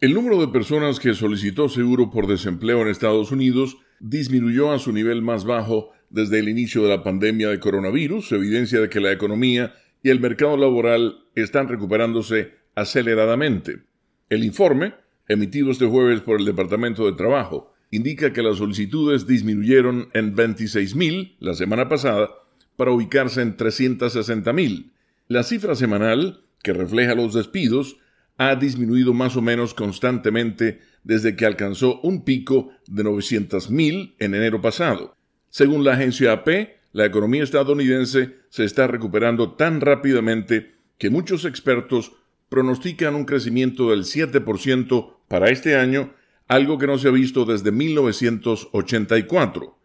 El 0.00 0.14
número 0.14 0.40
de 0.40 0.48
personas 0.48 0.98
que 0.98 1.12
solicitó 1.12 1.68
seguro 1.68 2.10
por 2.10 2.26
desempleo 2.26 2.80
en 2.80 2.88
Estados 2.88 3.32
Unidos 3.32 3.76
disminuyó 3.98 4.72
a 4.72 4.78
su 4.78 4.92
nivel 4.92 5.20
más 5.20 5.44
bajo 5.44 5.90
desde 6.08 6.38
el 6.38 6.48
inicio 6.48 6.82
de 6.82 6.88
la 6.88 7.02
pandemia 7.02 7.50
de 7.50 7.60
coronavirus, 7.60 8.32
evidencia 8.32 8.80
de 8.80 8.88
que 8.88 8.98
la 8.98 9.12
economía 9.12 9.74
y 10.02 10.08
el 10.08 10.18
mercado 10.18 10.56
laboral 10.56 11.26
están 11.34 11.68
recuperándose 11.68 12.54
aceleradamente. 12.74 13.82
El 14.30 14.42
informe, 14.42 14.94
emitido 15.28 15.70
este 15.70 15.84
jueves 15.84 16.22
por 16.22 16.40
el 16.40 16.46
Departamento 16.46 17.04
de 17.04 17.12
Trabajo, 17.12 17.74
indica 17.90 18.32
que 18.32 18.42
las 18.42 18.56
solicitudes 18.56 19.26
disminuyeron 19.26 20.08
en 20.14 20.34
26.000 20.34 21.36
la 21.40 21.52
semana 21.52 21.90
pasada 21.90 22.30
para 22.76 22.92
ubicarse 22.92 23.42
en 23.42 23.54
360.000. 23.54 24.92
La 25.28 25.42
cifra 25.42 25.74
semanal, 25.74 26.40
que 26.62 26.72
refleja 26.72 27.14
los 27.14 27.34
despidos, 27.34 27.98
ha 28.40 28.56
disminuido 28.56 29.12
más 29.12 29.36
o 29.36 29.42
menos 29.42 29.74
constantemente 29.74 30.80
desde 31.04 31.36
que 31.36 31.44
alcanzó 31.44 32.00
un 32.00 32.24
pico 32.24 32.70
de 32.86 33.04
900.000 33.04 34.14
en 34.18 34.34
enero 34.34 34.62
pasado. 34.62 35.14
Según 35.50 35.84
la 35.84 35.92
agencia 35.92 36.32
AP, 36.32 36.48
la 36.92 37.04
economía 37.04 37.42
estadounidense 37.42 38.36
se 38.48 38.64
está 38.64 38.86
recuperando 38.86 39.52
tan 39.52 39.82
rápidamente 39.82 40.72
que 40.96 41.10
muchos 41.10 41.44
expertos 41.44 42.12
pronostican 42.48 43.14
un 43.14 43.26
crecimiento 43.26 43.90
del 43.90 44.04
7% 44.04 45.16
para 45.28 45.50
este 45.50 45.76
año, 45.76 46.14
algo 46.48 46.78
que 46.78 46.86
no 46.86 46.96
se 46.96 47.08
ha 47.08 47.10
visto 47.10 47.44
desde 47.44 47.72
1984. 47.72 49.78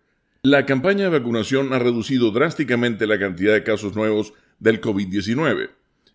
La 0.43 0.65
campaña 0.65 1.09
de 1.09 1.19
vacunación 1.19 1.73
ha 1.73 1.79
reducido 1.79 2.31
drásticamente 2.31 3.05
la 3.05 3.19
cantidad 3.19 3.51
de 3.51 3.63
casos 3.63 3.97
nuevos 3.97 4.33
del 4.59 4.79
COVID-19. 4.79 5.71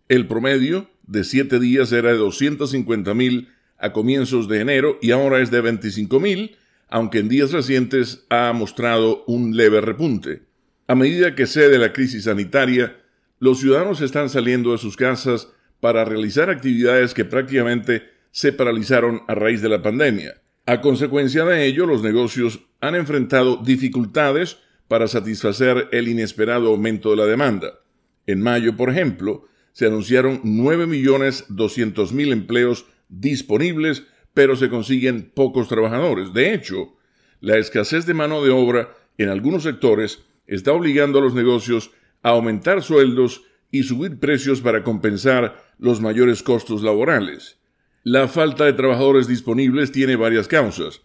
El 0.08 0.26
promedio 0.26 0.88
de 1.10 1.24
siete 1.24 1.58
días 1.58 1.90
era 1.90 2.12
de 2.12 2.18
250 2.18 3.14
mil 3.14 3.48
a 3.78 3.92
comienzos 3.92 4.48
de 4.48 4.60
enero 4.60 4.98
y 5.02 5.10
ahora 5.10 5.40
es 5.40 5.50
de 5.50 5.60
25 5.60 6.20
mil, 6.20 6.56
aunque 6.88 7.18
en 7.18 7.28
días 7.28 7.50
recientes 7.50 8.24
ha 8.30 8.52
mostrado 8.52 9.24
un 9.26 9.56
leve 9.56 9.80
repunte. 9.80 10.42
A 10.86 10.94
medida 10.94 11.34
que 11.34 11.46
cede 11.46 11.78
la 11.78 11.92
crisis 11.92 12.24
sanitaria, 12.24 12.96
los 13.40 13.58
ciudadanos 13.58 14.00
están 14.00 14.28
saliendo 14.28 14.72
de 14.72 14.78
sus 14.78 14.96
casas 14.96 15.48
para 15.80 16.04
realizar 16.04 16.48
actividades 16.48 17.12
que 17.12 17.24
prácticamente 17.24 18.04
se 18.30 18.52
paralizaron 18.52 19.22
a 19.26 19.34
raíz 19.34 19.62
de 19.62 19.68
la 19.68 19.82
pandemia. 19.82 20.40
A 20.66 20.80
consecuencia 20.80 21.44
de 21.44 21.66
ello, 21.66 21.86
los 21.86 22.02
negocios 22.02 22.60
han 22.80 22.94
enfrentado 22.94 23.56
dificultades 23.56 24.58
para 24.86 25.08
satisfacer 25.08 25.88
el 25.90 26.06
inesperado 26.06 26.68
aumento 26.68 27.10
de 27.10 27.16
la 27.16 27.26
demanda. 27.26 27.80
En 28.26 28.40
mayo, 28.42 28.76
por 28.76 28.90
ejemplo, 28.90 29.48
se 29.72 29.86
anunciaron 29.86 30.42
9.200.000 30.42 32.32
empleos 32.32 32.86
disponibles, 33.08 34.04
pero 34.34 34.56
se 34.56 34.68
consiguen 34.68 35.30
pocos 35.34 35.68
trabajadores. 35.68 36.32
De 36.32 36.54
hecho, 36.54 36.96
la 37.40 37.58
escasez 37.58 38.06
de 38.06 38.14
mano 38.14 38.42
de 38.42 38.50
obra 38.50 38.94
en 39.18 39.28
algunos 39.28 39.62
sectores 39.64 40.24
está 40.46 40.72
obligando 40.72 41.18
a 41.18 41.22
los 41.22 41.34
negocios 41.34 41.90
a 42.22 42.30
aumentar 42.30 42.82
sueldos 42.82 43.42
y 43.70 43.84
subir 43.84 44.18
precios 44.18 44.60
para 44.60 44.82
compensar 44.82 45.62
los 45.78 46.00
mayores 46.00 46.42
costos 46.42 46.82
laborales. 46.82 47.58
La 48.02 48.28
falta 48.28 48.64
de 48.64 48.72
trabajadores 48.72 49.26
disponibles 49.28 49.92
tiene 49.92 50.16
varias 50.16 50.48
causas. 50.48 51.02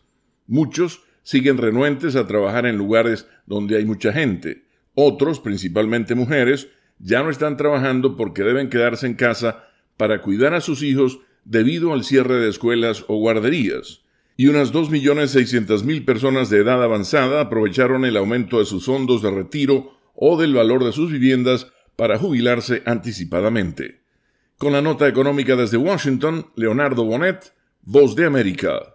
Muchos 0.47 1.03
siguen 1.23 1.57
renuentes 1.57 2.15
a 2.15 2.27
trabajar 2.27 2.65
en 2.65 2.77
lugares 2.77 3.27
donde 3.45 3.77
hay 3.77 3.85
mucha 3.85 4.13
gente. 4.13 4.65
Otros, 4.93 5.39
principalmente 5.39 6.15
mujeres, 6.15 6.69
ya 6.99 7.23
no 7.23 7.29
están 7.29 7.57
trabajando 7.57 8.15
porque 8.15 8.43
deben 8.43 8.69
quedarse 8.69 9.07
en 9.07 9.15
casa 9.15 9.65
para 9.97 10.21
cuidar 10.21 10.53
a 10.53 10.61
sus 10.61 10.83
hijos 10.83 11.19
debido 11.43 11.93
al 11.93 12.03
cierre 12.03 12.35
de 12.35 12.49
escuelas 12.49 13.05
o 13.07 13.17
guarderías. 13.17 14.01
Y 14.37 14.47
unas 14.47 14.73
2.600.000 14.73 16.03
personas 16.03 16.49
de 16.49 16.57
edad 16.57 16.83
avanzada 16.83 17.39
aprovecharon 17.41 18.03
el 18.03 18.17
aumento 18.17 18.59
de 18.59 18.65
sus 18.65 18.85
fondos 18.85 19.21
de 19.21 19.31
retiro 19.31 19.97
o 20.13 20.37
del 20.39 20.53
valor 20.53 20.83
de 20.83 20.91
sus 20.91 21.11
viviendas 21.11 21.67
para 21.95 22.17
jubilarse 22.17 22.83
anticipadamente. 22.85 24.01
Con 24.57 24.73
la 24.73 24.81
nota 24.81 25.07
económica 25.07 25.55
desde 25.55 25.77
Washington, 25.77 26.47
Leonardo 26.55 27.05
Bonet, 27.05 27.53
Voz 27.81 28.15
de 28.15 28.25
América. 28.25 28.93